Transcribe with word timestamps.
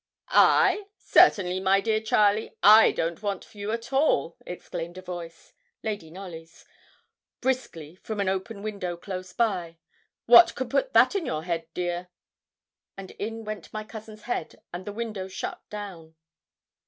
'I? 0.29 0.85
certainly, 0.97 1.59
my 1.59 1.79
dear 1.79 2.01
Charlie, 2.01 2.55
I 2.63 2.91
don't 2.91 3.21
want 3.21 3.53
you 3.53 3.71
at 3.71 3.93
all,' 3.93 4.35
exclaimed 4.47 4.97
a 4.97 5.01
voice 5.03 5.53
Lady 5.83 6.09
Knollys's 6.09 6.65
briskly, 7.39 7.97
from 7.97 8.19
an 8.19 8.27
open 8.27 8.63
window 8.63 8.97
close 8.97 9.31
by; 9.31 9.77
'what 10.25 10.55
could 10.55 10.71
put 10.71 10.93
that 10.93 11.13
in 11.13 11.27
your 11.27 11.43
head, 11.43 11.67
dear?' 11.75 12.07
And 12.97 13.11
in 13.11 13.43
went 13.45 13.71
my 13.71 13.83
cousin's 13.83 14.23
head, 14.23 14.55
and 14.73 14.85
the 14.87 14.91
window 14.91 15.27
shut 15.27 15.61
down. 15.69 16.15